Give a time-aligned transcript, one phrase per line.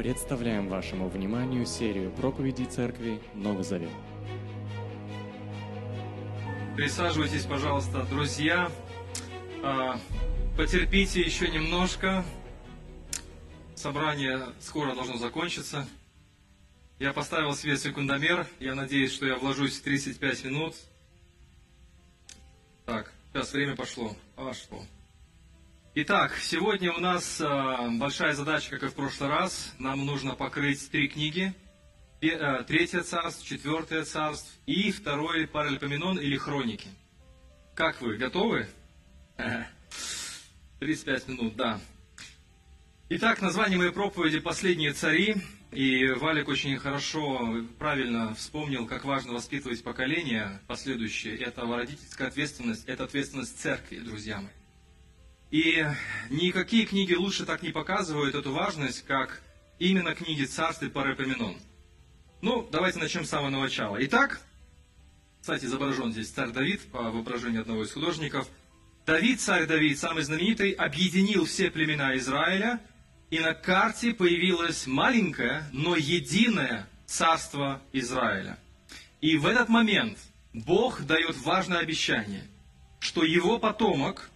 [0.00, 3.90] Представляем вашему вниманию серию проповедей Церкви Новый Завет.
[6.74, 8.72] Присаживайтесь, пожалуйста, друзья.
[9.62, 10.00] А,
[10.56, 12.24] Потерпите еще немножко.
[13.74, 15.86] Собрание скоро должно закончиться.
[16.98, 18.46] Я поставил себе секундомер.
[18.58, 20.76] Я надеюсь, что я вложусь в 35 минут.
[22.86, 24.16] Так, сейчас время пошло.
[24.34, 24.82] Пошло.
[25.92, 29.74] Итак, сегодня у нас а, большая задача, как и в прошлый раз.
[29.80, 31.52] Нам нужно покрыть три книги.
[32.22, 36.86] А, Третье царство, четвертое царство и второй паралипоменон или хроники.
[37.74, 38.68] Как вы, готовы?
[40.78, 41.80] 35 минут, да.
[43.08, 45.42] Итак, название моей проповеди «Последние цари».
[45.72, 51.36] И Валик очень хорошо, правильно вспомнил, как важно воспитывать поколение последующее.
[51.36, 54.59] Это родительская ответственность, это ответственность церкви, друзья мои.
[55.50, 55.84] И
[56.30, 59.42] никакие книги лучше так не показывают эту важность, как
[59.80, 61.56] именно книги «Царств» и «Парапоменон».
[62.40, 63.96] Ну, давайте начнем с самого начала.
[64.00, 64.40] Итак,
[65.40, 68.48] кстати, изображен здесь царь Давид по воображению одного из художников.
[69.06, 72.80] Давид, царь Давид, самый знаменитый, объединил все племена Израиля,
[73.30, 78.58] и на карте появилось маленькое, но единое царство Израиля.
[79.20, 80.18] И в этот момент
[80.52, 82.44] Бог дает важное обещание,
[83.00, 84.30] что его потомок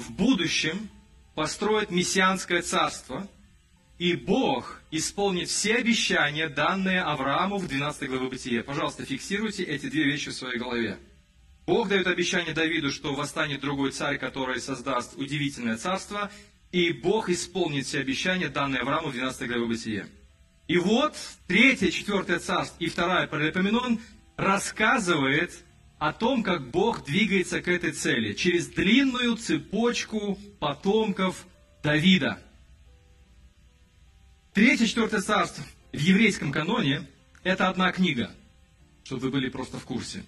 [0.00, 0.88] в будущем
[1.34, 3.28] построит мессианское царство,
[3.98, 8.62] и Бог исполнит все обещания, данные Аврааму в 12 главе Бытия.
[8.62, 10.98] Пожалуйста, фиксируйте эти две вещи в своей голове.
[11.66, 16.30] Бог дает обещание Давиду, что восстанет другой царь, который создаст удивительное царство,
[16.72, 20.06] и Бог исполнит все обещания, данные Аврааму в 12 главе Бытия.
[20.66, 21.14] И вот
[21.46, 24.00] третье, четвертое царство и вторая Паралипоменон
[24.36, 25.52] рассказывает
[26.00, 31.46] о том, как Бог двигается к этой цели через длинную цепочку потомков
[31.82, 32.42] Давида.
[34.54, 35.62] Третье, четвертое царство
[35.92, 37.06] в еврейском каноне–
[37.44, 38.30] это одна книга,
[39.04, 40.24] чтобы вы были просто в курсе.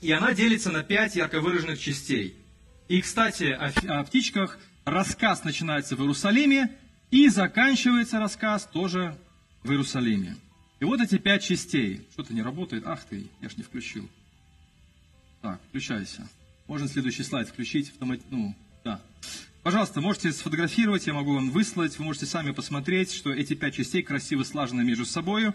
[0.00, 2.36] И она делится на пять ярко выраженных частей.
[2.86, 6.76] И, кстати, о, о птичках рассказ начинается в Иерусалиме,
[7.10, 9.18] и заканчивается рассказ тоже
[9.64, 10.36] в Иерусалиме.
[10.78, 12.06] И вот эти пять частей.
[12.12, 12.84] Что-то не работает.
[12.86, 14.08] Ах ты, я ж не включил.
[15.42, 16.28] Так, включайся.
[16.66, 17.90] Можно следующий слайд включить.
[17.90, 18.20] Автомат...
[18.30, 19.00] Ну, да.
[19.62, 24.02] Пожалуйста, можете сфотографировать, я могу вам выслать, вы можете сами посмотреть, что эти пять частей
[24.02, 25.52] красиво слажены между собой.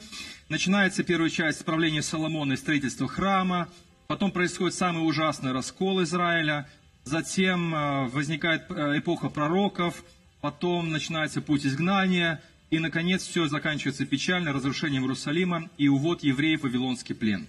[0.47, 3.67] Начинается первая часть правления Соломона и строительства храма,
[4.07, 6.69] потом происходит самый ужасный раскол Израиля,
[7.03, 10.03] затем э, возникает э, эпоха пророков,
[10.39, 16.63] потом начинается путь изгнания, и, наконец, все заканчивается печально разрушением Иерусалима и увод евреев в
[16.63, 17.47] Вавилонский плен.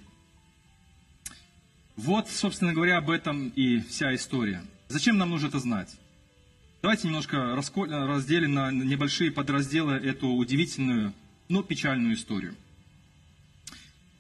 [1.96, 4.62] Вот, собственно говоря, об этом и вся история.
[4.88, 5.96] Зачем нам нужно это знать?
[6.82, 11.14] Давайте немножко разделим на небольшие подразделы эту удивительную,
[11.48, 12.54] но печальную историю.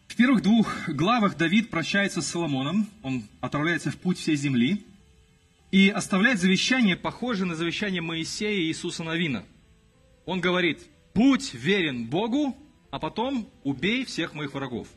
[0.08, 4.82] В первых двух главах Давид прощается с Соломоном, он отправляется в путь всей земли
[5.70, 9.44] и оставляет завещание, похожее на завещание Моисея и Иисуса Навина.
[10.24, 10.80] Он говорит,
[11.14, 12.56] будь верен Богу,
[12.90, 14.88] а потом убей всех моих врагов.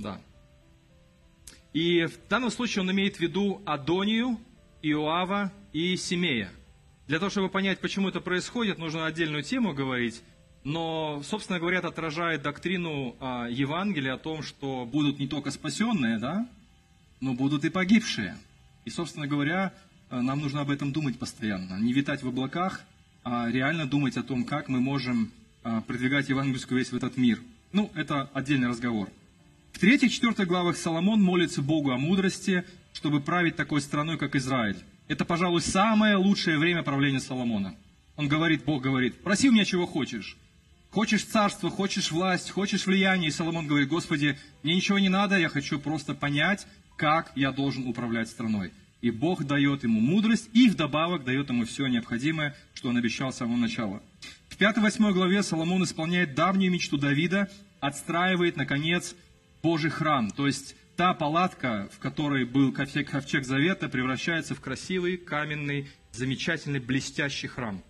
[0.00, 0.20] Да.
[1.72, 4.38] И в данном случае он имеет в виду Адонию,
[4.82, 6.50] Иоава и Симея.
[7.06, 10.22] Для того, чтобы понять, почему это происходит, нужно отдельную тему говорить.
[10.62, 16.18] Но, собственно говоря, это отражает доктрину а, Евангелия о том, что будут не только спасенные,
[16.18, 16.46] да,
[17.20, 18.36] но будут и погибшие.
[18.84, 19.72] И, собственно говоря,
[20.10, 21.78] э, нам нужно об этом думать постоянно.
[21.80, 22.82] Не витать в облаках,
[23.24, 25.30] а реально думать о том, как мы можем
[25.62, 27.40] а, продвигать евангельскую весть в этот мир.
[27.72, 29.10] Ну, это отдельный разговор.
[29.72, 34.36] В третьей и четвертой главах Соломон молится Богу о мудрости, чтобы править такой страной, как
[34.36, 34.76] Израиль.
[35.08, 37.74] Это, пожалуй, самое лучшее время правления Соломона.
[38.16, 40.36] Он говорит, Бог говорит, проси у меня чего хочешь.
[40.90, 43.28] Хочешь царство, хочешь власть, хочешь влияние.
[43.28, 46.66] И Соломон говорит, Господи, мне ничего не надо, я хочу просто понять,
[46.96, 48.72] как я должен управлять страной.
[49.00, 53.36] И Бог дает ему мудрость и вдобавок дает ему все необходимое, что он обещал с
[53.36, 54.02] самого начала.
[54.48, 57.48] В 5-8 главе Соломон исполняет давнюю мечту Давида,
[57.80, 59.14] отстраивает, наконец,
[59.62, 60.30] Божий храм.
[60.30, 67.48] То есть та палатка, в которой был ковчег, Завета, превращается в красивый, каменный, замечательный, блестящий
[67.48, 67.82] храм.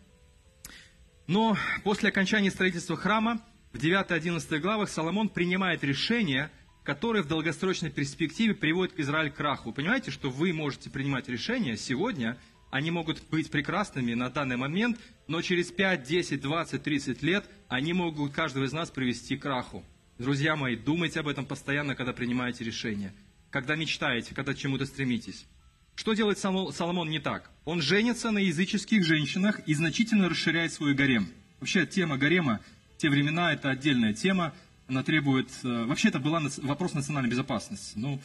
[1.27, 3.41] Но после окончания строительства храма
[3.73, 6.51] в 9-11 главах Соломон принимает решение,
[6.83, 9.69] которое в долгосрочной перспективе приводит к Израилю к краху.
[9.69, 12.37] Вы понимаете, что вы можете принимать решения сегодня,
[12.71, 17.93] они могут быть прекрасными на данный момент, но через 5, 10, 20, 30 лет они
[17.93, 19.85] могут каждого из нас привести к краху.
[20.21, 23.15] Друзья мои, думайте об этом постоянно, когда принимаете решения,
[23.49, 25.47] когда мечтаете, когда к чему-то стремитесь.
[25.95, 27.51] Что делает Соломон не так?
[27.65, 31.31] Он женится на языческих женщинах и значительно расширяет свой гарем.
[31.59, 32.61] Вообще тема гарема,
[32.99, 34.53] те времена, это отдельная тема.
[34.89, 35.49] Она требует...
[35.63, 37.95] Э, вообще это был вопрос национальной безопасности.
[37.97, 38.21] Ну,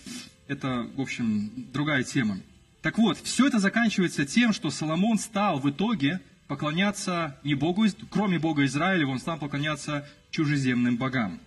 [0.50, 2.40] это, в общем, другая тема.
[2.82, 8.38] Так вот, все это заканчивается тем, что Соломон стал в итоге поклоняться не Богу, кроме
[8.38, 11.40] Бога Израиля, он стал поклоняться чужеземным богам.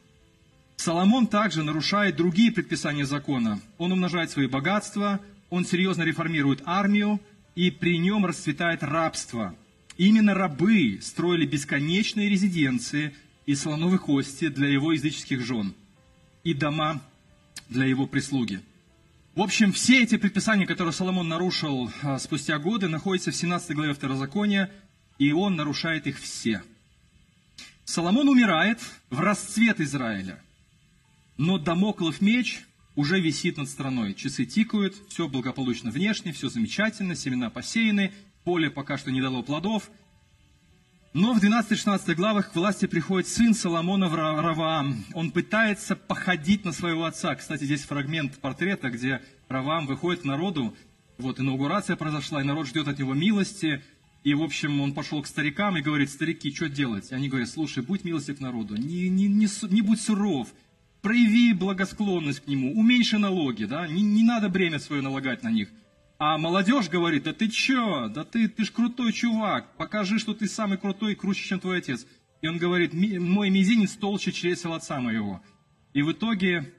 [0.78, 3.60] Соломон также нарушает другие предписания закона.
[3.78, 5.20] Он умножает свои богатства,
[5.50, 7.20] он серьезно реформирует армию,
[7.56, 9.56] и при нем расцветает рабство.
[9.96, 13.12] Именно рабы строили бесконечные резиденции
[13.44, 15.74] из слоновой кости для его языческих жен
[16.44, 17.02] и дома
[17.68, 18.60] для его прислуги.
[19.34, 23.94] В общем, все эти предписания, которые Соломон нарушил а, спустя годы, находятся в 17 главе
[23.94, 24.70] Второзакония,
[25.18, 26.62] и он нарушает их все.
[27.84, 28.78] Соломон умирает
[29.10, 30.40] в расцвет Израиля,
[31.38, 32.60] но Дамоклов меч
[32.96, 34.12] уже висит над страной.
[34.14, 38.12] Часы тикают, все благополучно внешне, все замечательно, семена посеяны,
[38.42, 39.88] поле пока что не дало плодов.
[41.14, 45.04] Но в 12-16 главах к власти приходит сын Соломона Раваам.
[45.14, 47.34] Он пытается походить на своего отца.
[47.34, 50.76] Кстати, здесь фрагмент портрета, где Раваам выходит к народу.
[51.16, 53.82] Вот инаугурация произошла, и народ ждет от него милости.
[54.24, 57.10] И, в общем, он пошел к старикам и говорит, старики, что делать?
[57.10, 60.48] И они говорят, слушай, будь милостив к народу, не, не, не, не будь суров,
[61.02, 65.68] прояви благосклонность к нему, уменьши налоги, да, не, не надо бремя свое налагать на них.
[66.18, 70.48] А молодежь говорит, да ты че, да ты, ты ж крутой чувак, покажи, что ты
[70.48, 72.06] самый крутой и круче, чем твой отец.
[72.42, 75.40] И он говорит, мой мизинец толще чресел отца моего.
[75.92, 76.72] И в итоге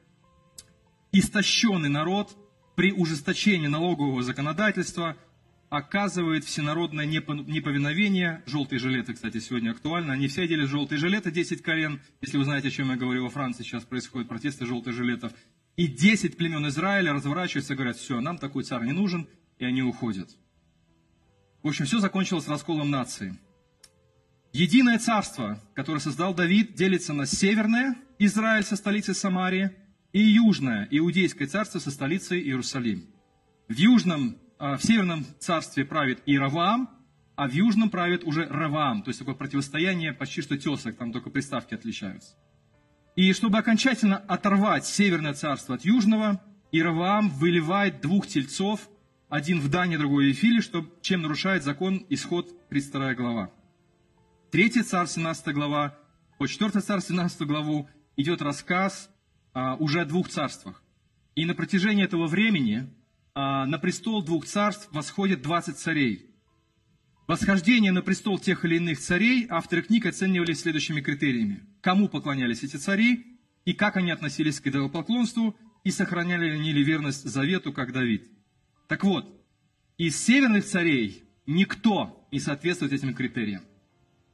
[1.12, 2.36] истощенный народ
[2.76, 5.16] при ужесточении налогового законодательства–
[5.70, 8.44] оказывает всенародное неповиновение.
[8.46, 10.14] Желтые жилеты, кстати, сегодня актуально.
[10.14, 12.02] Они все одели желтые жилеты, 10 колен.
[12.22, 15.32] Если вы знаете, о чем я говорю, во Франции сейчас происходят протесты желтых жилетов.
[15.76, 19.28] И 10 племен Израиля разворачиваются и говорят, все, нам такой царь не нужен,
[19.60, 20.30] и они уходят.
[21.62, 23.38] В общем, все закончилось расколом нации.
[24.52, 29.72] Единое царство, которое создал Давид, делится на северное Израиль со столицей Самарии
[30.12, 33.06] и южное Иудейское царство со столицей Иерусалим.
[33.68, 36.90] В южном в северном царстве правит Иераваам,
[37.36, 39.02] а в южном правит уже Раваам.
[39.02, 42.36] То есть такое противостояние почти что тесок, там только приставки отличаются.
[43.16, 48.90] И чтобы окончательно оторвать северное царство от южного, Иераваам выливает двух тельцов,
[49.30, 53.52] один в Дане, другой в Ефиле, что, чем нарушает закон исход 32 глава.
[54.52, 55.98] Третий царь, 17 глава,
[56.38, 59.10] по 4 царь, 17 главу идет рассказ
[59.54, 60.84] а, уже о двух царствах.
[61.36, 62.90] И на протяжении этого времени
[63.66, 66.30] на престол двух царств восходят 20 царей.
[67.28, 71.64] Восхождение на престол тех или иных царей авторы книг оценивали следующими критериями.
[71.82, 77.30] Кому поклонялись эти цари, и как они относились к идолопоклонству, и сохраняли ли они верность
[77.30, 78.28] завету, как Давид.
[78.88, 79.40] Так вот,
[79.98, 83.62] из северных царей никто не соответствует этим критериям.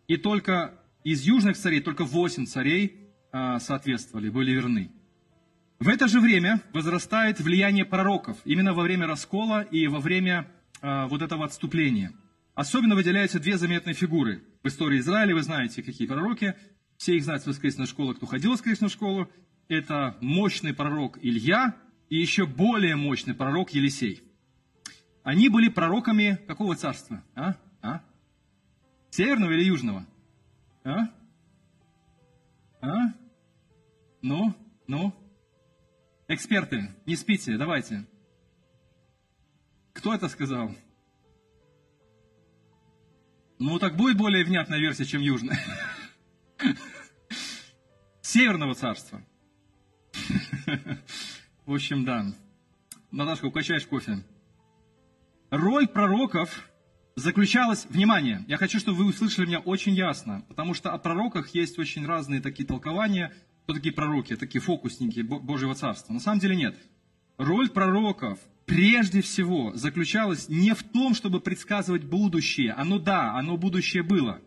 [0.07, 4.91] И только из южных царей, только восемь царей а, соответствовали, были верны.
[5.79, 10.47] В это же время возрастает влияние пророков, именно во время раскола и во время
[10.81, 12.13] э, вот этого отступления.
[12.53, 14.41] Особенно выделяются две заметные фигуры.
[14.63, 16.55] В истории Израиля вы знаете, какие пророки.
[16.95, 19.29] Все их знают с воскресной школы, кто ходил в воскресную школу.
[19.67, 21.75] Это мощный пророк Илья
[22.09, 24.21] и еще более мощный пророк Елисей.
[25.23, 27.21] Они были пророками какого царства?
[27.35, 27.55] А?
[27.81, 28.01] А?
[29.09, 30.05] Северного или южного?
[30.85, 31.09] А?
[32.79, 33.13] А?
[34.21, 34.55] Ну?
[34.87, 35.13] Ну?
[36.27, 38.05] Эксперты, не спите, давайте.
[39.93, 40.75] Кто это сказал?
[43.59, 45.59] Ну, так будет более внятная версия, чем южная.
[48.21, 49.21] Северного царства.
[51.65, 52.25] В общем, да.
[53.11, 54.25] Наташка, укачаешь кофе.
[55.51, 56.69] Роль пророков
[57.15, 61.77] заключалась, внимание, я хочу, чтобы вы услышали меня очень ясно, потому что о пророках есть
[61.77, 63.31] очень разные такие толкования–
[63.65, 66.13] кто такие пророки, такие фокусники Божьего Царства?
[66.13, 66.75] На самом деле нет.
[67.37, 72.73] Роль пророков прежде всего заключалась не в том, чтобы предсказывать будущее.
[72.73, 74.39] Оно да, оно будущее было.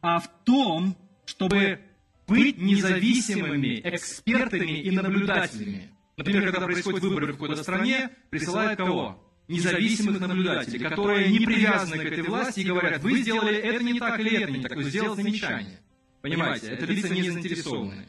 [0.00, 0.96] А в том,
[1.26, 1.80] чтобы
[2.28, 5.90] быть независимыми экспертами и наблюдателями.
[6.16, 9.26] Например, когда происходят выборы в какой-то стране, присылают кого?
[9.48, 14.20] Независимых наблюдателей, которые не привязаны к этой власти и говорят, вы сделали это не так
[14.20, 15.80] или это не так, есть сделать замечание.
[16.22, 18.08] Понимаете, это лица не заинтересованные.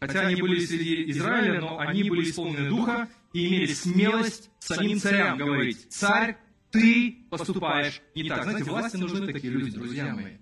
[0.00, 5.36] Хотя они были среди Израиля, но они были исполнены духа и имели смелость самим царям
[5.36, 6.38] говорить, «Царь,
[6.70, 8.44] ты поступаешь не так».
[8.44, 10.38] Знаете, власти нужны такие люди, друзья мои.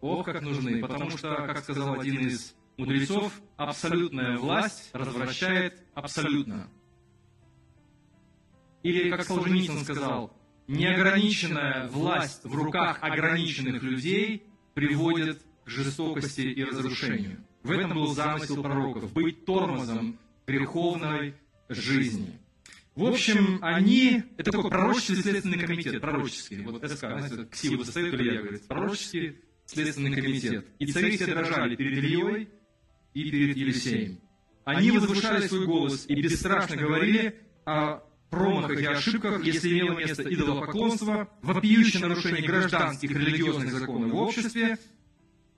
[0.00, 6.70] Ох, как нужны, потому что, как сказал один из мудрецов, абсолютная власть развращает абсолютно.
[8.82, 10.34] или, как Солженицын сказал,
[10.68, 17.44] неограниченная власть в руках ограниченных людей приводит жестокости и разрушению.
[17.62, 21.34] В этом был замысел пророков– быть тормозом греховной
[21.68, 22.38] жизни.
[22.96, 28.34] В общем, они, это такой пророческий следственный комитет, пророческий, вот СК, знаете, КСИ состоит, или
[28.34, 30.66] я говорю, пророческий следственный комитет.
[30.78, 32.48] И цари все дрожали перед Ильей
[33.14, 34.20] и перед Елисеем.
[34.64, 41.28] Они возвышали свой голос и бесстрашно говорили о промахах и ошибках, если имело место идолопоклонство,
[41.42, 44.78] вопиющее нарушение гражданских и религиозных законов в обществе,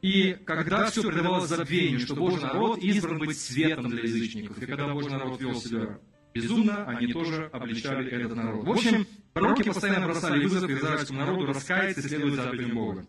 [0.03, 4.89] и когда все предавалось забвению, что Божий народ избран быть светом для язычников, и когда
[4.89, 6.01] Божий народ вел себя
[6.35, 8.67] безумно, они тоже обличали этот народ.
[8.67, 13.07] В общем, пророки постоянно бросали вызов израильскому народу раскаяться и следовать заповедям Бога.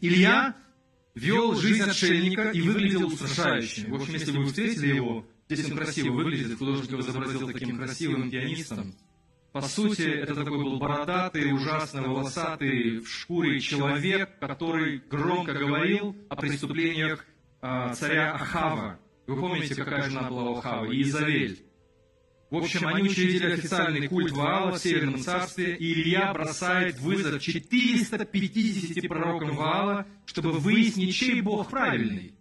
[0.00, 0.56] Илья
[1.14, 3.86] вел жизнь отшельника и выглядел устрашающе.
[3.86, 8.30] В общем, если вы встретили его, здесь он красиво выглядит, художник его изобразил таким красивым
[8.30, 8.96] пианистом.
[9.56, 16.36] По сути, это такой был бородатый, ужасно волосатый, в шкуре человек, который громко говорил о
[16.36, 17.24] преступлениях
[17.62, 18.98] э, царя Ахава.
[19.26, 20.92] Вы помните, какая жена была у Ахава?
[20.92, 21.64] Иезавель.
[22.50, 29.08] В общем, они учредили официальный культ Ваала в Северном Царстве, и Илья бросает вызов 450
[29.08, 32.34] пророкам Ваала, чтобы выяснить, чей Бог правильный.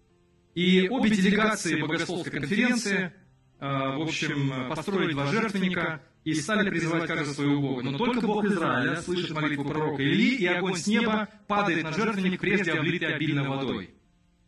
[0.53, 3.13] И обе делегации богословской конференции,
[3.61, 7.83] в общем, построили два жертвенника и стали призывать каждого своего Бога.
[7.83, 12.41] Но только Бог Израиля слышит молитву пророка Ильи, и огонь с неба падает на жертвенник,
[12.41, 13.91] прежде облитый обильно водой.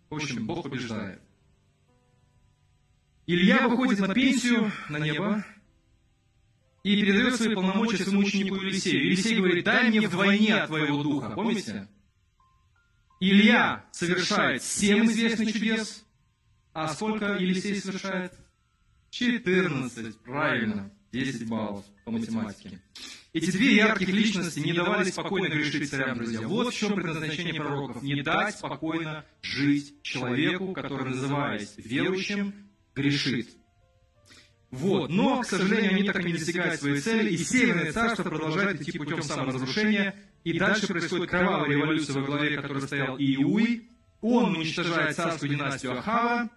[0.10, 1.22] В общем, Бог побеждает.
[3.27, 5.46] Илья выходит на пенсию, на небо,
[6.81, 9.05] и передает свои полномочия своему ученику Елисею.
[9.05, 11.29] Елисей говорит, дай мне вдвойне от твоего духа.
[11.31, 11.88] Помните?
[13.19, 16.05] Илья совершает семь известных чудес,
[16.74, 18.34] а сколько Елисей совершает?
[19.12, 22.80] 14, правильно, 10 баллов по математике.
[23.34, 26.48] Эти две ярких личности не давали спокойно грешить царям, друзья.
[26.48, 28.02] Вот в чем предназначение пророков.
[28.02, 32.54] Не дать спокойно жить человеку, который, называясь верующим,
[32.96, 33.50] грешит.
[34.72, 35.10] Вот.
[35.10, 38.98] Но, к сожалению, они так и не достигают своей цели, и Северное царство продолжает идти
[38.98, 43.90] путем саморазрушения, и дальше происходит кровавая революция, во главе которой стоял Иуй.
[44.22, 46.50] Он уничтожает царскую династию Ахава,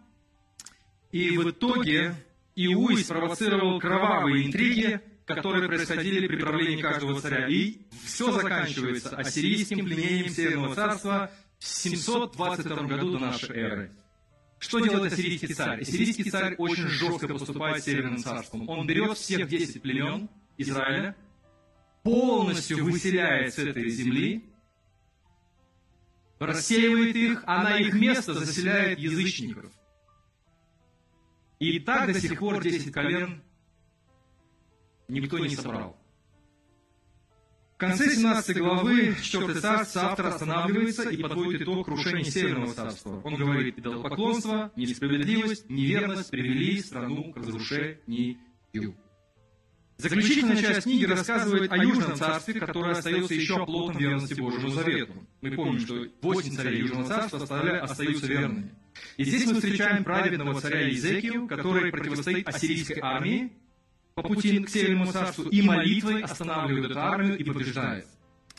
[1.12, 2.14] и в итоге
[2.62, 7.48] Иуй спровоцировал кровавые интриги, которые происходили при правлении каждого царя.
[7.48, 13.92] И все заканчивается ассирийским пленением Северного царства в 722 году до нашей эры.
[14.58, 15.80] Что делает ассирийский царь?
[15.80, 18.68] Ассирийский царь очень жестко поступает с Северным царством.
[18.68, 21.16] Он берет всех 10 племен Израиля,
[22.02, 24.44] полностью выселяет с этой земли,
[26.38, 29.72] рассеивает их, а на их место заселяет язычников.
[31.60, 33.42] И так до сих пор 10 колен
[35.08, 36.00] никто не собрал
[37.80, 43.20] конце 17 главы 4 царства автор останавливается и подводит итог крушения Северного царства.
[43.24, 48.36] Он говорит, идолопоклонство, несправедливость, неверность привели страну к разрушению.
[49.96, 55.12] Заключительная часть книги рассказывает о Южном царстве, которое остается еще оплотом верности Божьему Завету.
[55.40, 58.74] Мы помним, что восемь царей Южного царства остаются верными.
[59.16, 63.52] И здесь мы встречаем праведного царя Иезекию, который противостоит ассирийской армии,
[64.14, 68.06] по пути к Северному царству и молитвой останавливает эту армию и побеждает.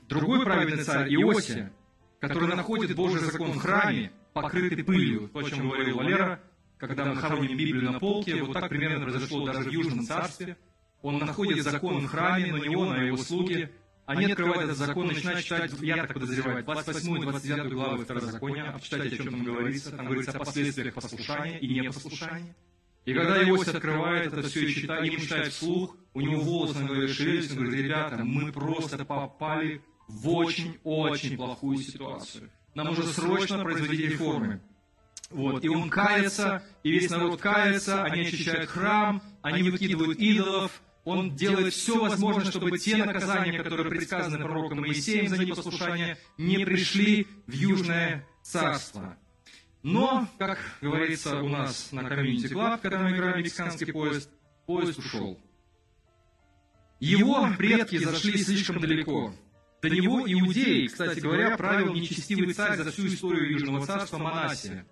[0.07, 1.71] Другой праведный царь Иосия,
[2.19, 6.41] который находит Божий закон в храме, покрытый пылью, то, о чем говорил Валера,
[6.77, 10.57] когда мы хороним Библию на полке, вот так примерно произошло даже в Южном царстве.
[11.01, 13.69] Он находит закон в храме, но не он, а его слуги.
[14.11, 19.15] Они открывают этот закон, начинают читать, я так подозреваю, 28 и 29 главы Второзакония, обчитайте,
[19.15, 19.91] о чем там говорится.
[19.91, 22.55] Там говорится о последствиях послушания и непослушания.
[23.05, 26.87] И когда Иосиф открывает это все и читает, им читает вслух, у него волосы на
[26.87, 32.49] голове шевелятся, он говорит, ребята, мы просто попали в очень-очень плохую ситуацию.
[32.75, 34.61] Нам нужно срочно производить реформы.
[35.29, 35.63] Вот.
[35.63, 41.73] И он кается, и весь народ кается, они очищают храм, они выкидывают идолов, он делает
[41.73, 48.27] все возможное, чтобы те наказания, которые предсказаны пророком Моисеем за непослушание, не пришли в Южное
[48.43, 49.17] Царство.
[49.83, 54.29] Но, как говорится у нас на комьюнити Club, когда мы играем мексиканский поезд,
[54.67, 55.39] поезд ушел.
[56.99, 59.33] Его предки зашли слишком далеко.
[59.81, 64.85] До него иудеи, кстати говоря, правил нечестивый царь за всю историю Южного царства Манасия.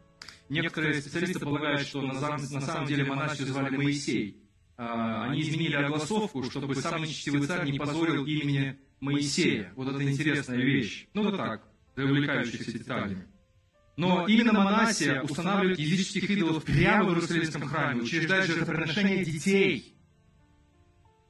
[0.49, 4.48] Некоторые специалисты полагают, что на, на самом деле Манасию звали Моисей.
[4.81, 9.73] А, они изменили огласовку, чтобы самый нечестивый царь не позорил имени Моисея.
[9.75, 11.07] Вот это интересная вещь.
[11.13, 11.67] Ну, вот так,
[11.97, 13.27] для увлекающихся деталями.
[13.97, 19.97] Но именно Манасия устанавливает языческих идолов прямо в Иерусалимском храме, учреждает жертвоприношение детей.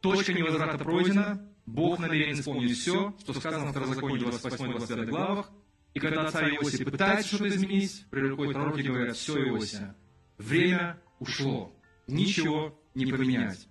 [0.01, 5.51] точка невозврата пройдена, Бог намерен исполнить все, что сказано в Второзаконии 28-29 главах,
[5.95, 9.95] и когда царь Иосия пытается что-то изменить, приходят пророки и говорят, все, Иосия,
[10.37, 11.75] время ушло,
[12.05, 13.67] ничего не поменять.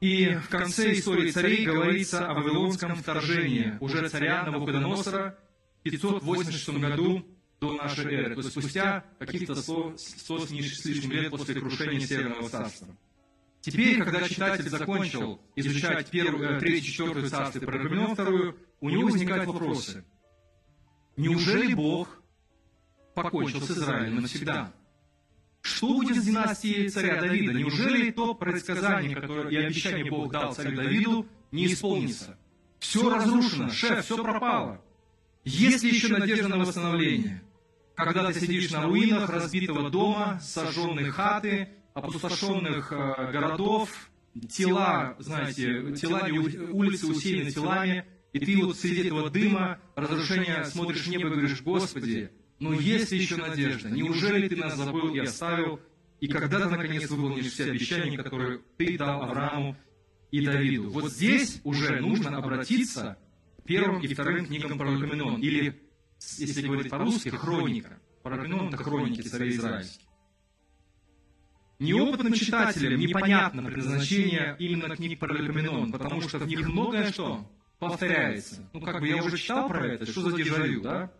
[0.00, 5.38] И в конце истории царей говорится о вавилонском вторжении уже царя Навуходоносора
[5.80, 7.26] в 586 году
[7.60, 12.48] до нашей эры, то есть спустя каких-то 100, 100 с лишним лет после крушения Северного
[12.48, 12.86] царства.
[13.60, 19.08] Теперь, когда читатель закончил изучать первую, э, третью, четвертую царство и Парагамион вторую, у него
[19.08, 20.04] возникают вопросы.
[21.16, 22.22] Неужели Бог
[23.14, 24.72] покончил с Израилем навсегда?
[25.60, 27.52] Что будет с династией царя Давида?
[27.52, 32.38] Неужели то предсказание которое, и обещание Бог дал царю Давиду не исполнится?
[32.78, 34.80] Все разрушено, шеф, все пропало.
[35.44, 37.42] Есть ли еще надежда на восстановление?
[37.94, 43.90] Когда ты сидишь на руинах разбитого дома, сожженной хаты, опустошенных э, городов,
[44.48, 46.38] тела, знаете, телами,
[46.70, 51.60] улицы усеяны телами, и ты вот среди этого дыма, разрушения, смотришь в небо и говоришь,
[51.62, 53.90] Господи, но есть ли еще надежда?
[53.90, 55.80] Неужели ты нас забыл и оставил?
[56.20, 59.76] И когда ты наконец выполнишь все обещания, которые ты дал Аврааму
[60.32, 60.90] и Давиду?
[60.90, 63.16] Вот здесь уже нужно обратиться
[63.58, 65.80] к первым и вторым книгам Паралакаменон, или,
[66.38, 68.00] если говорить по-русски, хроника.
[68.22, 70.08] Паралакаменон– это хроники царей израильских.
[71.78, 77.48] Неопытным читателям непонятно предназначение именно книг Паралакаменон, потому что в них многое что
[77.78, 78.68] повторяется.
[78.72, 81.12] Ну, как бы я уже читал про это, что за дежавю, да?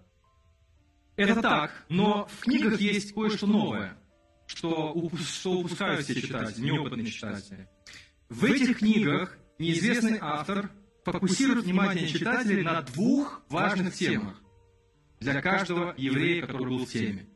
[1.19, 3.99] Это так, но в книгах есть кое-что новое,
[4.47, 7.69] что, что упускают все читатели, неопытные читатели.
[8.29, 10.71] В этих книгах неизвестный автор
[11.05, 14.41] фокусирует внимание читателей на двух важных темах
[15.19, 17.27] для каждого еврея, который был в теме.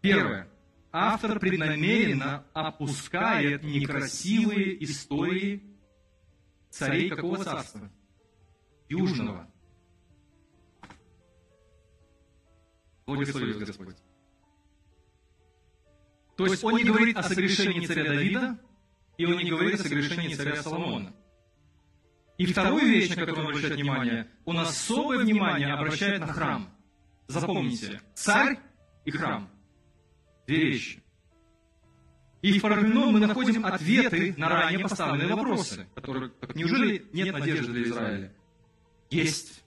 [0.00, 0.48] Первое
[0.90, 5.62] автор преднамеренно опускает некрасивые истории
[6.70, 7.90] царей какого царства?
[8.88, 9.51] Южного.
[13.06, 13.96] Благослови Господь.
[16.36, 18.58] То есть он не говорит о согрешении царя Давида,
[19.18, 21.14] и он не говорит о согрешении царя Соломона.
[22.38, 26.70] И вторую вещь, на которую он обращает внимание, он особое внимание обращает на храм.
[27.28, 28.58] Запомните, царь
[29.04, 29.48] и храм–
[30.46, 31.02] две вещи.
[32.42, 37.72] И в Парагменон мы находим ответы на ранее поставленные вопросы, которые, так, неужели нет надежды
[37.72, 38.34] для Израиля?
[39.10, 39.61] Есть.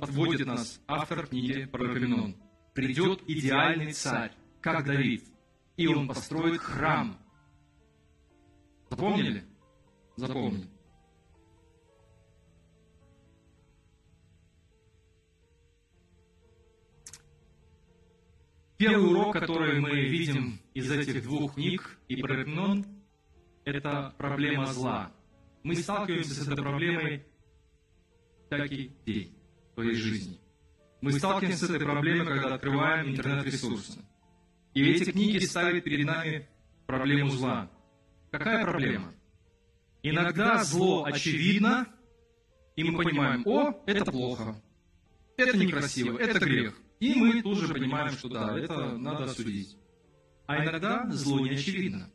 [0.00, 2.36] Подводит нас автор книги Парагменон.
[2.74, 5.24] Придет идеальный царь, как Давид,
[5.78, 7.18] и он построит храм.
[8.90, 9.42] Запомнили?
[10.16, 10.68] Запомнили.
[18.76, 22.84] Первый урок, который мы видим из этих двух книг и Парагнон,
[23.64, 25.10] это проблема зла.
[25.62, 27.24] Мы сталкиваемся с этой проблемой
[28.50, 29.35] всякий день
[29.76, 30.38] своей жизни.
[31.02, 34.00] Мы сталкиваемся с этой проблемой, когда открываем интернет-ресурсы.
[34.72, 36.48] И эти книги ставят перед нами
[36.86, 37.70] проблему зла.
[38.30, 39.12] Какая проблема?
[40.02, 41.86] Иногда зло очевидно,
[42.74, 44.62] и мы понимаем, о, это плохо,
[45.36, 46.74] это некрасиво, это грех.
[46.98, 49.76] И мы тут же понимаем, что да, это надо осудить.
[50.46, 52.10] А иногда зло не очевидно.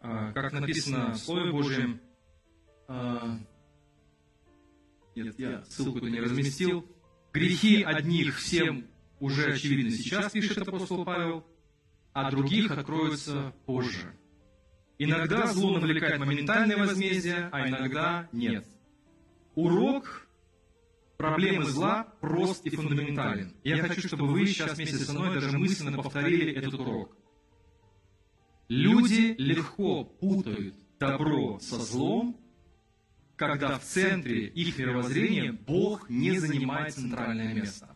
[0.00, 2.00] А, как написано в Слове Божьем,
[2.86, 3.38] а,
[5.16, 6.86] нет, я ссылку-то не разместил,
[7.32, 8.86] грехи одних всем
[9.18, 11.46] уже очевидны сейчас, пишет апостол Павел,
[12.12, 14.14] а других откроются позже.
[14.98, 18.66] Иногда зло навлекает моментальное возмездие, а иногда нет.
[19.54, 20.26] Урок
[21.16, 23.54] проблемы зла прост и фундаментален.
[23.64, 27.16] Я хочу, чтобы вы сейчас вместе со мной даже мысленно повторили этот урок.
[28.68, 32.36] Люди легко путают добро со злом,
[33.36, 37.94] когда в центре их мировоззрения Бог не занимает центральное место.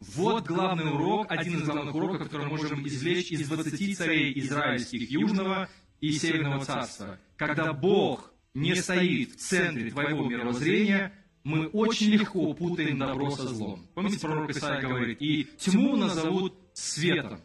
[0.00, 5.10] Вот главный урок, один из главных уроков, который мы можем извлечь из 20 царей израильских
[5.10, 5.68] Южного
[6.00, 7.18] и Северного царства.
[7.36, 13.86] Когда Бог не стоит в центре твоего мировоззрения, мы очень легко путаем добро со злом.
[13.94, 17.40] Помните, пророк Исаия говорит, и тьму назовут светом,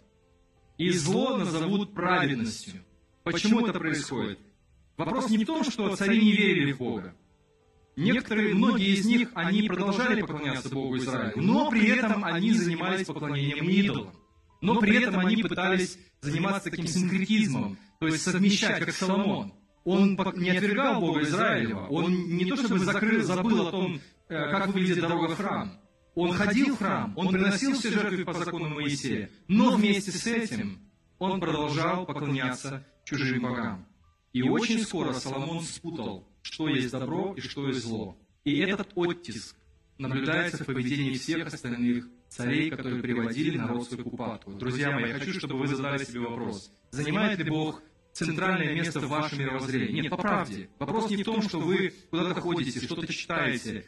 [0.78, 2.82] и зло назовут праведностью.
[3.24, 4.40] Почему это происходит?
[5.00, 7.16] Вопрос не в том, что цари не верили в Бога.
[7.96, 13.70] Некоторые, многие из них, они продолжали поклоняться Богу Израилю, но при этом они занимались поклонением
[13.70, 14.14] идолам.
[14.60, 19.54] Но при этом они пытались заниматься таким синкретизмом, то есть совмещать, как Соломон
[19.86, 24.68] он не отвергал Бога Израилева, он не то чтобы закрыл, забыл о том, э, как
[24.68, 25.80] выглядит дорога в храм.
[26.16, 30.80] Он ходил в храм, он приносил все жертвы по закону Моисея, но вместе с этим
[31.18, 33.89] он продолжал поклоняться чужим богам.
[34.34, 38.18] И очень скоро Соломон спутал, что есть добро и что есть зло.
[38.44, 39.56] И этот оттиск
[39.98, 44.54] наблюдается в поведении всех остальных царей, которые приводили народ свой к упадку.
[44.54, 46.72] Друзья мои, я хочу, чтобы вы задали себе вопрос.
[46.92, 47.82] Занимает ли Бог
[48.14, 50.02] центральное место в вашем мировоззрении?
[50.02, 50.70] Нет, по правде.
[50.78, 53.86] Вопрос не в том, что вы куда-то ходите, что-то читаете.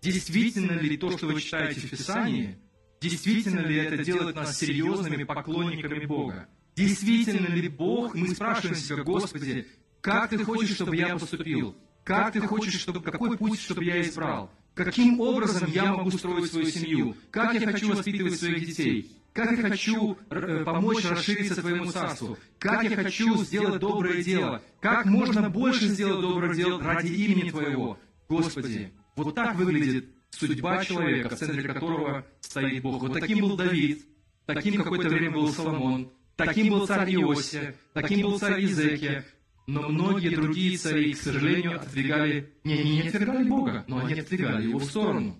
[0.00, 2.58] Действительно ли то, что вы читаете в Писании,
[3.00, 6.48] действительно ли это делает нас серьезными поклонниками Бога?
[6.74, 9.66] Действительно ли Бог, мы спрашиваем себя, Господи,
[10.00, 11.76] как Ты хочешь, чтобы я поступил?
[12.04, 14.50] Как Ты хочешь, чтобы, какой путь, чтобы я избрал?
[14.74, 17.16] Каким образом я могу строить свою семью?
[17.30, 19.16] Как я хочу воспитывать своих детей?
[19.34, 22.38] Как я хочу э, помочь расшириться Твоему Царству?
[22.58, 24.62] Как я хочу сделать доброе дело?
[24.80, 27.98] Как можно больше сделать доброе дело ради имени Твоего?
[28.28, 33.02] Господи, вот так выглядит судьба человека, в центре которого стоит Бог.
[33.02, 34.06] Вот таким был Давид,
[34.46, 39.24] таким какое-то время был Соломон, таким был царь Иосия, таким был царь Иезекия,
[39.66, 44.78] но многие другие цари, к сожалению, отвергали, не, не, отвергали Бога, но они отвергали его
[44.78, 45.38] в сторону.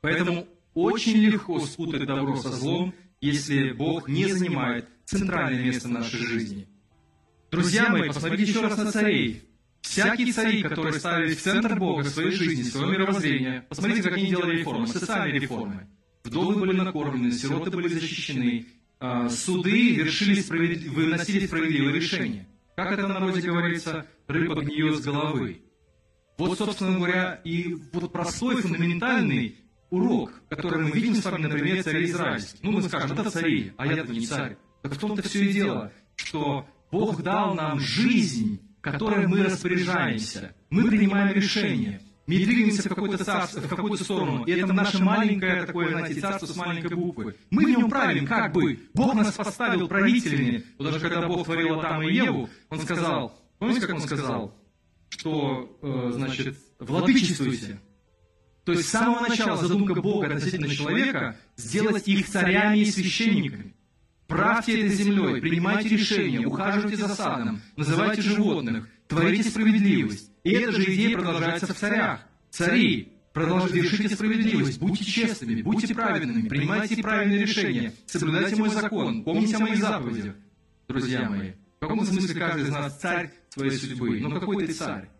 [0.00, 6.18] Поэтому очень легко спутать добро со злом, если Бог не занимает центральное место в нашей
[6.20, 6.68] жизни.
[7.50, 9.42] Друзья мои, посмотрите еще раз на царей.
[9.80, 14.58] Всякие цари, которые ставили в центр Бога своей жизни, своего мировоззрения, посмотрите, как они делали
[14.58, 15.88] реформы, социальные реформы.
[16.24, 18.66] Вдовы были накормлены, сироты были защищены,
[19.28, 20.84] суды вершили справед...
[20.84, 22.46] выносили справедливые решения.
[22.76, 25.62] Как это в народе говорится, рыба гниет с головы.
[26.38, 29.56] Вот, собственно говоря, и вот простой фундаментальный
[29.90, 32.58] урок, который мы видим с вами, например, царь израильский.
[32.62, 34.56] Ну, мы скажем, это цари, а я-то не царь.
[34.82, 40.54] Так в том-то все и дело, что Бог дал нам жизнь, которой мы распоряжаемся.
[40.70, 42.02] Мы принимаем решения.
[42.26, 44.44] Мы двигаемся в какое-то царство, в какую-то сторону.
[44.44, 47.36] И это наше маленькое такое, знаете, царство с маленькой буквы.
[47.50, 48.80] Мы в нем правим, как бы.
[48.94, 50.64] Бог нас поставил правителями.
[50.78, 54.56] Даже когда Бог творил Адама и Еву, Он сказал, помните, как Он сказал?
[55.08, 57.80] Что, э, значит, владычествуйте.
[58.64, 63.76] То есть с самого начала задумка Бога относительно человека сделать их царями и священниками.
[64.26, 70.32] Правьте этой землей, принимайте решения, ухаживайте за садом, называйте животных, творите справедливость.
[70.46, 72.20] И эта же идея продолжается в царях.
[72.50, 79.56] Цари, продолжайте, вершите справедливость, будьте честными, будьте праведными, принимайте правильные решения, соблюдайте мой закон, помните
[79.56, 80.36] о моих заповедях.
[80.86, 84.20] Друзья мои, в каком смысле каждый из нас царь своей судьбы?
[84.20, 85.10] Но какой ты царь?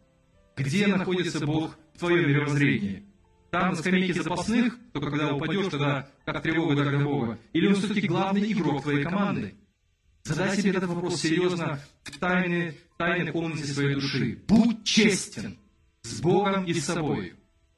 [0.57, 3.03] Где находится Бог в твоем мировоззрении?
[3.51, 7.39] Там на скамейке запасных, только когда упадешь, тогда как тревога для Бога.
[7.53, 9.57] Или он все-таки главный игрок твоей команды?
[10.27, 14.43] Задай себе этот вопрос серьезно в тайной, тайной комнате своей души.
[14.49, 15.57] Будь честен
[16.03, 17.35] с Богом и с собой.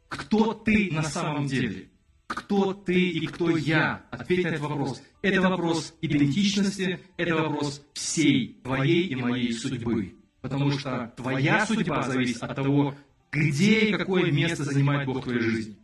[0.09, 1.91] Кто ты на самом деле?
[2.27, 4.07] Кто ты и кто я?
[4.11, 5.03] Ответь на этот вопрос.
[5.21, 10.15] Это вопрос идентичности, это вопрос всей твоей и моей судьбы.
[10.41, 12.95] Потому что твоя судьба зависит от того,
[13.31, 15.77] где и какое место занимает Бог в твоей жизни.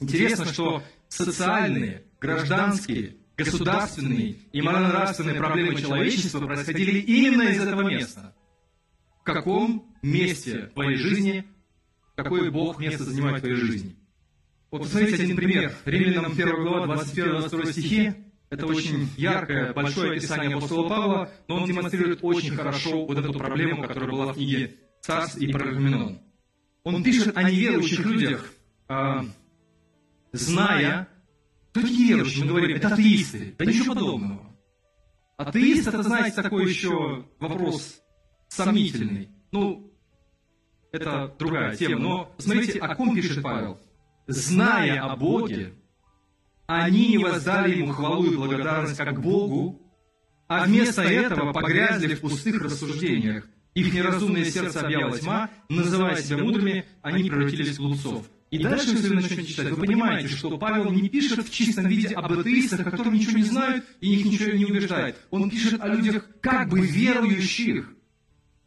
[0.00, 8.34] Интересно, что социальные, гражданские, государственные и морально-нравственные проблемы человечества происходили именно из этого места.
[9.20, 11.44] В каком месте твоей жизни,
[12.14, 13.96] какое Бог место занимает в твоей жизни?
[14.70, 15.74] Вот посмотрите один пример.
[15.84, 18.14] Римлянам 1 глава, 21-22 стихи.
[18.50, 23.82] Это очень яркое, большое описание апостола Павла, но он демонстрирует очень хорошо вот эту проблему,
[23.82, 26.20] которая была в книге «Царств и Парагменон».
[26.84, 28.52] Он пишет о неверующих людях,
[28.86, 29.24] а,
[30.32, 31.08] зная,
[31.80, 33.54] эти неверующие, мы говорим, это атеисты.
[33.58, 34.56] Да ничего подобного.
[35.36, 38.00] Атеист, это, знаете, такой еще вопрос
[38.48, 39.30] сомнительный.
[39.50, 39.92] Ну,
[40.92, 42.00] это другая тема.
[42.00, 43.80] Но смотрите, о ком пишет Павел.
[44.26, 45.74] Зная о Боге,
[46.66, 49.82] они не воздали Ему хвалу и благодарность как Богу,
[50.46, 53.46] а вместо этого погрязли в пустых рассуждениях.
[53.74, 58.30] Их неразумное сердце объяла тьма, называя себя мудрыми, они превратились в глупцов.
[58.54, 62.14] И дальше, если вы начнете читать, вы понимаете, что Павел не пишет в чистом виде
[62.14, 65.16] об атеистах, которые ничего не знают и их ничего не убеждает.
[65.30, 67.92] Он пишет о людях как бы верующих.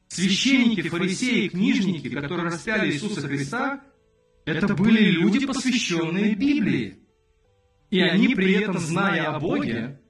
[0.10, 3.82] Священники, фарисеи, книжники, которые распяли Иисуса Христа,
[4.44, 6.98] это были люди, посвященные Библии.
[7.90, 10.02] И они при этом, зная о Боге,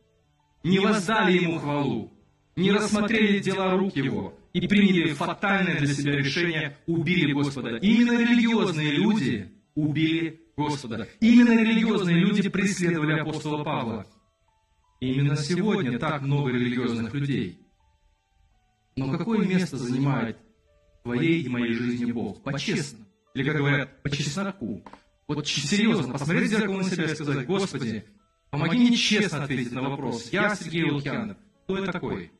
[0.63, 2.12] не воздали Ему хвалу,
[2.56, 7.78] не рассмотрели дела рук Его и приняли фатальное для себя решение, убили Господа.
[7.78, 11.08] Именно религиозные люди убили Господа.
[11.20, 14.08] Именно религиозные люди преследовали апостола Павла.
[15.00, 17.60] именно сегодня так много религиозных людей.
[18.96, 20.38] Но какое место занимает
[21.04, 22.42] твоей и моей жизни Бог?
[22.42, 23.06] По-честному.
[23.36, 24.84] Или, как говорят, по чесноку.
[25.28, 28.06] Вот серьезно, посмотреть в зеркало на себя и сказать, Господи,
[28.50, 30.30] помоги мне честно ответить на вопрос.
[30.32, 31.38] Я Сергей Лукьянов.
[31.66, 32.32] Кто я такой?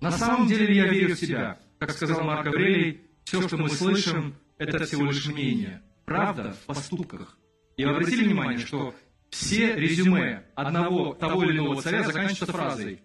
[0.00, 1.60] На самом деле я верю в себя.
[1.78, 5.82] Как сказал Марк Аврелий, все, что мы слышим, это всего лишь мнение.
[6.10, 7.38] Правда в поступках.
[7.76, 8.96] И вы обратили внимание, что
[9.30, 13.00] все резюме одного того или иного царя заканчиваются фразой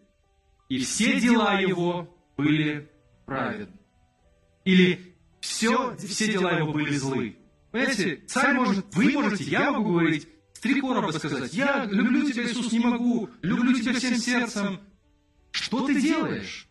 [0.70, 2.89] «И все дела его были
[3.28, 3.78] праведны».
[4.63, 7.38] Или все, все дела его были злы.
[7.72, 10.28] Понимаете, царь может, вы можете, я могу говорить,
[10.60, 14.80] три короба сказать, я люблю тебя, Иисус, не могу, люблю тебя всем сердцем.
[15.52, 16.64] Что ты делаешь?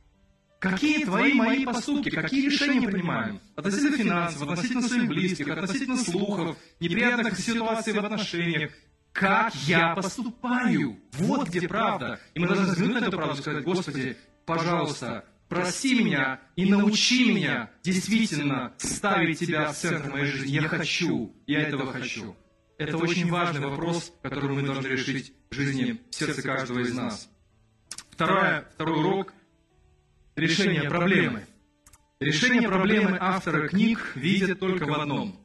[0.64, 3.38] Какие твои мои поступки, какие решения принимаем?
[3.54, 8.72] Относительно финансов, относительно своих близких, относительно слухов, неприятных ситуаций в отношениях.
[9.12, 10.98] Как я поступаю?
[11.12, 12.18] Вот где правда.
[12.32, 17.30] И мы должны взглянуть на эту правду и сказать, Господи, пожалуйста, прости меня и научи
[17.30, 20.54] меня действительно ставить Тебя в центр моей жизни.
[20.54, 22.34] Я хочу, я этого хочу.
[22.78, 27.28] Это очень важный вопрос, который мы должны решить в жизни, в сердце каждого из нас.
[28.10, 29.34] Второе, второй урок–
[30.36, 31.46] решение проблемы.
[32.20, 35.40] Решение проблемы автора книг видят только в одном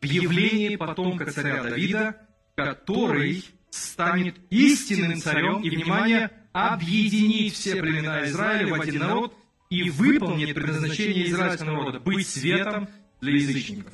[0.00, 2.16] в явлении потомка царя Давида,
[2.54, 9.36] который станет истинным царем и, внимание, объединит все племена Израиля в один народ
[9.70, 12.88] и выполнит предназначение израильского народа– быть светом
[13.20, 13.92] для язычников.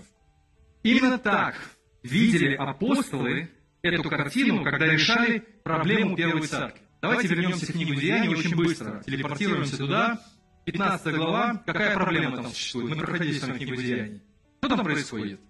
[0.83, 1.57] Именно так
[2.03, 3.51] видели апостолы
[3.83, 6.84] эту картину, когда решали проблему первой церкви.
[7.05, 9.03] Давайте вернемся в книгу Деяний очень быстро.
[9.05, 10.21] Телепортируемся туда.
[10.64, 11.62] 15 глава.
[11.67, 12.88] Какая проблема там существует?
[12.88, 14.23] Мы проходили с вами книгу Деяний.
[14.61, 15.40] Что там происходит?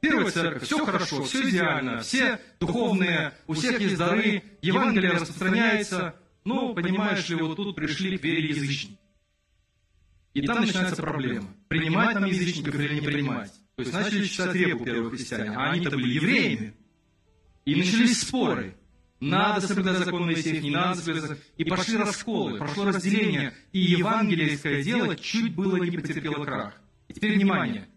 [0.00, 6.72] Первая церковь, все хорошо, все идеально, все духовные, у всех есть дары, Евангелие распространяется, но,
[6.72, 8.96] понимаешь ли, вот тут пришли к вере язычники.
[10.34, 11.48] И там начинается проблема.
[11.66, 13.52] Принимать там язычников или не принимать.
[13.74, 16.74] То есть начали читать репу первые христиане, а они-то были евреями.
[17.64, 18.74] И начались споры.
[19.20, 21.38] Надо соблюдать закон Моисеев, не надо соблюдать.
[21.56, 23.52] И пошли расколы, прошло разделение.
[23.72, 26.74] И евангельское дело чуть было не потерпело крах.
[27.08, 27.88] И теперь внимание.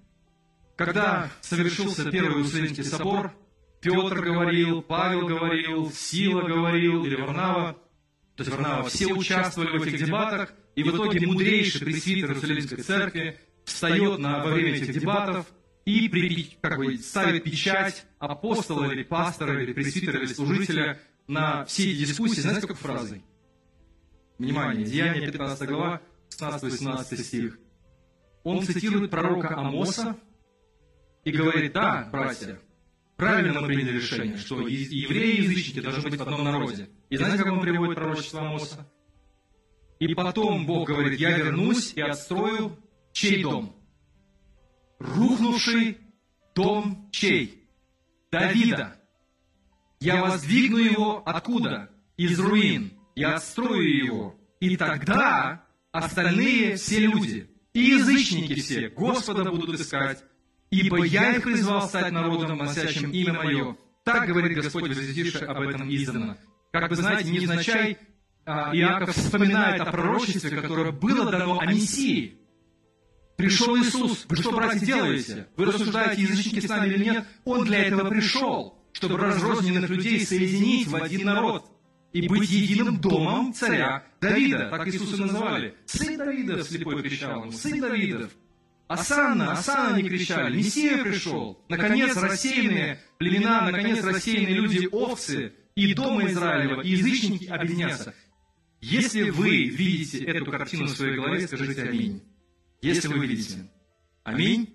[0.77, 3.33] Когда совершился первый Иерусалимский собор,
[3.81, 7.77] Петр говорил, Павел говорил, Сила говорил, или Варнава,
[8.35, 13.37] то есть Варнава, все участвовали в этих дебатах, и в итоге мудрейший пресвитер Иерусалимской церкви
[13.65, 15.45] встает на, во время этих дебатов
[15.85, 20.99] и при, как бы, ставит печать апостола или пастора или пресвитера или служителя
[21.31, 22.41] на все эти дискуссии.
[22.41, 23.21] Знаете, сколько фразы?
[24.37, 27.59] Внимание, Деяние 15 глава, 16-18 стих.
[28.43, 30.17] Он цитирует пророка Амоса
[31.23, 32.59] и говорит, да, братья,
[33.15, 36.89] правильно мы приняли решение, что евреи и язычники должны быть в одном народе.
[37.09, 38.91] И знаете, как он приводит пророчество Амоса?
[39.99, 42.77] И потом Бог говорит, я вернусь и отстрою
[43.13, 43.75] чей дом?
[44.99, 45.97] рухнувший
[46.55, 47.67] дом чей?
[48.31, 49.00] Давида.
[50.01, 51.89] Я воздвигну его откуда?
[52.17, 52.91] Из руин.
[53.15, 54.35] Я отстрою его.
[54.59, 60.23] И тогда остальные все люди, и язычники все, Господа будут искать,
[60.69, 63.77] ибо я их призвал стать народом, носящим имя мое.
[64.03, 66.37] Так говорит Господь, возвестивший об этом издавна.
[66.71, 67.97] Как вы знаете, невзначай
[68.45, 72.37] а, Иаков вспоминает о пророчестве, которое было дано о Мессии.
[73.37, 74.25] Пришел Иисус.
[74.27, 75.47] Вы что, братья, делаете?
[75.57, 77.27] Вы рассуждаете, язычники с нами или нет?
[77.45, 81.65] Он для этого пришел, чтобы разрозненных людей соединить в один народ
[82.13, 84.69] и быть единым домом царя Давида.
[84.69, 85.75] Так Иисуса называли.
[85.85, 87.51] Сын Давидов слепой кричал ему.
[87.51, 88.31] Сын Давидов.
[88.87, 90.57] Асанна, Асанна не кричали.
[90.57, 91.63] Мессия пришел.
[91.69, 98.13] Наконец, рассеянные племена, наконец, рассеянные люди, овцы и дома Израилева, и язычники объединятся.
[98.81, 102.21] Если вы видите эту картину в своей голове, скажите аминь
[102.81, 103.69] если вы видите.
[104.23, 104.69] Аминь.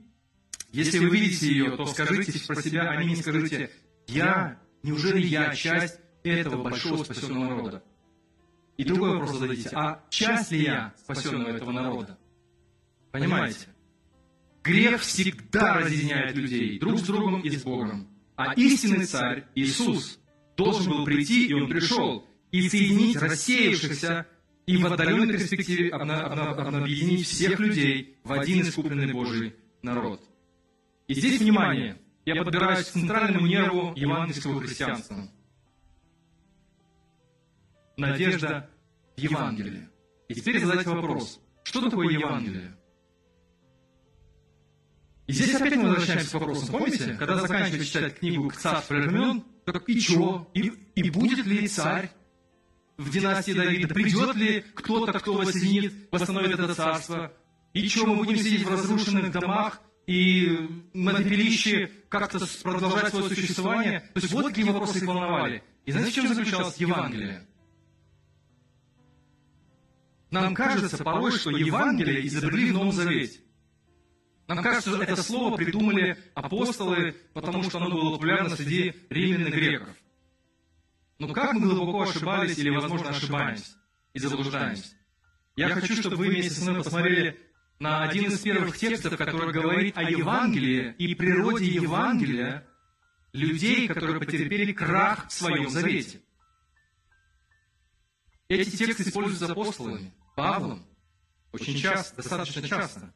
[0.73, 3.71] Если вы видите ее, то скажите про себя аминь, скажите,
[4.07, 7.85] я, неужели я часть этого большого спасенного народа?
[8.77, 12.19] И другой вопрос зададите, а часть ли я спасенного этого народа?
[13.11, 13.69] Понимаете?
[14.63, 18.09] Грех всегда разъединяет людей друг с другом и с Богом.
[18.35, 20.19] А истинный царь, Иисус,
[20.57, 24.27] должен был прийти, и Он пришел, и соединить рассеявшихся
[24.67, 30.21] и в отдаленной перспективе объединить всех людей в один искупленный Божий народ.
[31.07, 35.29] И здесь, внимание, я подбираюсь к центральному нерву евангельского христианства.
[37.97, 38.69] Надежда
[39.17, 39.89] в Евангелии.
[40.29, 42.77] И теперь задать вопрос, что такое Евангелие?
[45.29, 46.71] И здесь опять мы возвращаемся к вопросу.
[46.71, 50.49] Помните, когда заканчивали читать книгу «К царству времен», так и что?
[50.55, 52.11] И, и будет ли царь
[52.97, 53.95] в династии Давида?
[53.95, 57.33] Придет ли кто-то, кто воссоединит, восстановит это царство?
[57.73, 64.01] И что, мы будем сидеть в разрушенных домах и на пепелище как-то продолжать свое существование?
[64.15, 65.63] То есть вот какие вопросы их волновали.
[65.85, 67.47] И знаете, в чем заключалось Евангелие?
[70.31, 73.41] нам кажется порой, что Евангелие изобрели в Новом Завете.
[74.49, 79.51] Нам кажется, что это слово придумали апостолы, потому что оно было популярно среди римлян и
[79.51, 79.89] греков.
[81.19, 83.73] Но как мы глубоко ошибались или, возможно, ошибаемся
[84.13, 84.95] и заблуждаемся?
[85.57, 87.41] Я хочу, чтобы вы вместе со мной посмотрели
[87.79, 92.67] на один из первых текстов, который говорит о Евангелии и природе Евангелия
[93.33, 96.21] людей, которые потерпели крах в своем завете.
[98.49, 100.87] Эти тексты используются апостолами, Павлом,
[101.53, 103.13] очень часто, достаточно часто.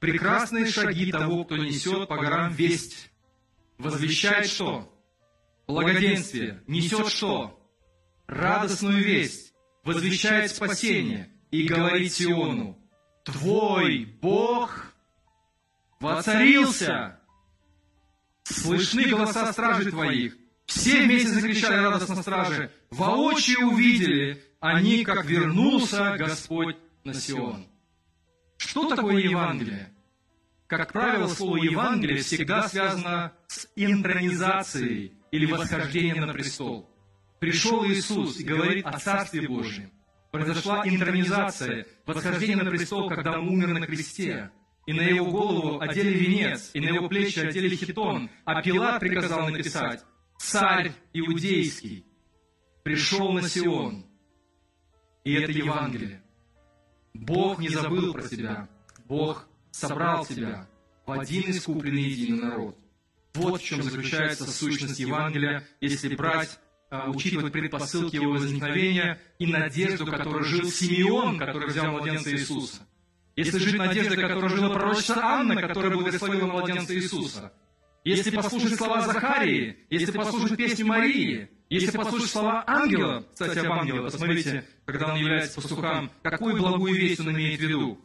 [0.00, 3.10] Прекрасные шаги того, кто несет по горам весть.
[3.78, 4.92] Возвещает что?
[5.66, 6.62] Благоденствие.
[6.66, 7.58] Несет что?
[8.26, 9.52] Радостную весть.
[9.84, 11.30] Возвещает спасение.
[11.50, 12.81] И говорит Сиону,
[13.24, 14.92] Твой Бог
[16.00, 17.18] воцарился.
[18.44, 20.36] Слышны голоса стражи твоих.
[20.66, 22.70] Все вместе закричали радостно стражи.
[22.90, 27.66] Воочию увидели они, как вернулся Господь на Сион.
[28.56, 29.92] Что такое Евангелие?
[30.66, 36.88] Как правило, слово Евангелие всегда связано с интронизацией или восхождением на престол.
[37.40, 39.90] Пришел Иисус и говорит о Царстве Божьем.
[40.32, 44.50] Произошла интронизация, восхождение на престол, когда Он умер на кресте.
[44.86, 49.48] И на его голову одели венец, и на его плечи одели хитон, а Пилат приказал
[49.48, 50.02] написать
[50.38, 52.06] «Царь Иудейский
[52.82, 54.06] пришел на Сион».
[55.22, 56.22] И это Евангелие.
[57.12, 58.68] Бог не забыл про тебя.
[59.04, 60.66] Бог собрал тебя
[61.06, 62.78] в один искупленный единый народ.
[63.34, 66.58] Вот в чем заключается сущность Евангелия, если брать,
[67.06, 72.86] учитывать предпосылки его возникновения и надежду, которую жил Симеон, который взял младенца Иисуса.
[73.34, 77.52] Если жить надеждой, которой жила пророчица Анна, которая благословила младенца Иисуса.
[78.04, 84.02] Если послушать слова Захарии, если послушать песню Марии, если послушать слова ангела, кстати, об ангеле,
[84.02, 88.00] посмотрите, когда он является пастухам, какую благую весть он имеет в виду.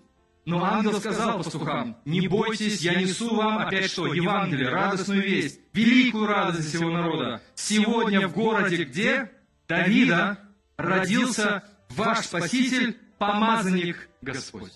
[0.47, 4.13] Но ангел сказал пастухам, не бойтесь, я несу вам опять что?
[4.13, 7.41] Евангелие, радостную весть, великую радость всего народа.
[7.53, 9.29] Сегодня в городе, где?
[9.67, 10.39] Давида
[10.77, 14.71] родился ваш Спаситель, помазанник Господь.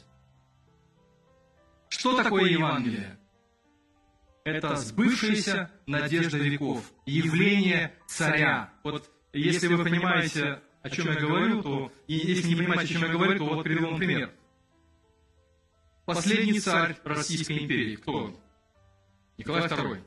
[1.87, 3.17] Что такое Евангелие?
[4.43, 8.73] Это сбывшаяся надежда веков, явление царя.
[8.83, 13.03] Вот если вы понимаете, о чем я говорю, то, и если не понимаете, о чем
[13.03, 14.31] я говорю, то вот приведу вам пример.
[16.05, 18.37] Последний царь Российской империи, кто он?
[19.37, 20.03] Николай II.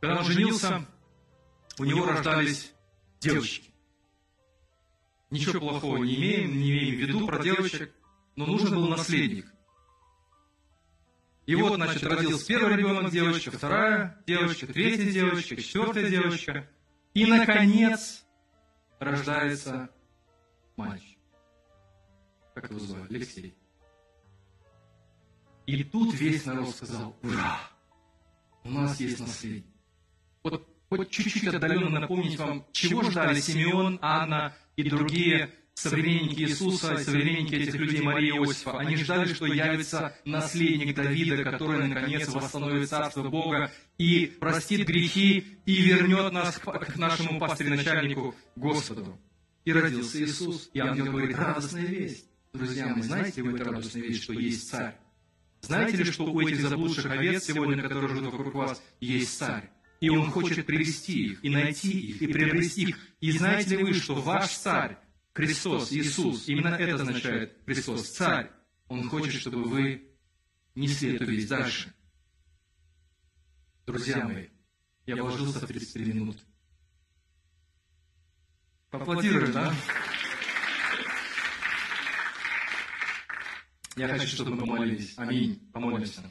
[0.00, 0.86] Когда он женился,
[1.78, 2.72] у него рождались
[3.20, 3.70] девочки.
[5.30, 7.94] Ничего плохого не имеем, не имеем в виду про девочек,
[8.34, 9.46] но нужен был наследник–
[11.50, 16.70] и вот, значит, родился первый ребенок девочка, вторая девочка, третья девочка, четвертая девочка.
[17.12, 18.24] И, наконец,
[19.00, 19.90] рождается
[20.76, 21.18] мальчик.
[22.54, 23.06] Как его звали?
[23.10, 23.56] Алексей.
[25.70, 27.60] И тут весь народ сказал, ура,
[28.64, 29.64] у нас есть наследник.
[30.42, 37.54] Вот хоть чуть-чуть отдаленно напомнить вам, чего ждали Симеон, Анна и другие современники Иисуса современники
[37.54, 43.28] этих людей Марии и Иосифа, они ждали, что явится наследник Давида, который, наконец, восстановит царство
[43.28, 49.16] Бога и простит грехи и вернет нас к нашему пастырю-начальнику Господу.
[49.64, 52.26] И родился Иисус, и ангел говорит, радостная весть.
[52.52, 54.96] Друзья мои, знаете вы эту радостную весть, что есть царь?
[55.60, 59.70] Знаете ли, что у этих заблудших овец сегодня, которые живут вокруг вас, есть царь?
[60.00, 62.98] И он хочет привести их, и найти их, и приобрести их.
[63.20, 64.96] И знаете ли вы, что ваш царь,
[65.32, 68.50] Христос, Иисус, именно это означает Христос, Царь.
[68.88, 70.10] Он хочет, чтобы вы
[70.74, 71.94] несли эту весть дальше.
[73.86, 74.48] Друзья мои,
[75.06, 76.40] я вложился в 33 минуты.
[78.90, 79.72] Поаплодируем, да?
[83.96, 85.14] Я хочу, чтобы мы помолились.
[85.16, 85.60] Аминь.
[85.72, 86.22] Помолимся.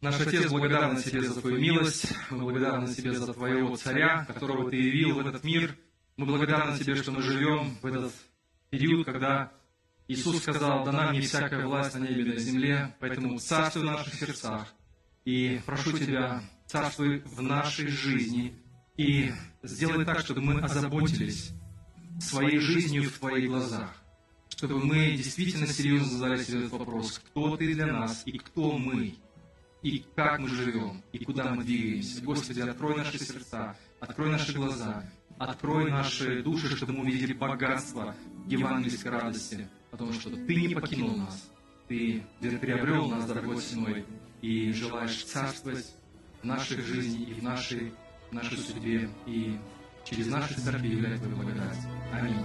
[0.00, 4.76] Наш Отец, благодарен Тебе за Твою милость, мы благодарны Тебе за Твоего Царя, которого Ты
[4.76, 5.76] явил в этот мир–
[6.18, 8.12] мы благодарны Тебе, что мы живем в этот
[8.70, 9.52] период, когда
[10.08, 14.14] Иисус сказал, дана мне всякая власть на небе и на земле, поэтому царствуй в наших
[14.14, 14.74] сердцах.
[15.24, 18.60] И прошу Тебя, царствуй в нашей жизни
[18.96, 21.52] и сделай так, чтобы мы озаботились
[22.20, 23.94] своей жизнью в Твоих глазах,
[24.58, 29.14] чтобы мы действительно серьезно задали себе этот вопрос, кто Ты для нас и кто мы,
[29.82, 32.20] и как мы живем, и куда мы двигаемся.
[32.22, 35.04] Господи, открой наши сердца, открой наши глаза,
[35.38, 38.16] Открой наши души, чтобы мы увидели богатство
[38.48, 41.48] евангельской радости, потому что Ты не покинул нас,
[41.86, 44.04] Ты приобрел нас дорогой ценой
[44.42, 45.86] и желаешь царствовать
[46.42, 47.92] в нашей жизни и в нашей,
[48.30, 49.56] в нашей судьбе, и
[50.04, 51.78] через наши церкви являть Твою благодать.
[52.12, 52.44] Аминь.